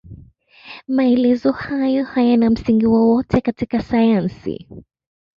[0.87, 4.67] Maelezo hayo hayana msingi wowote katika sayansi.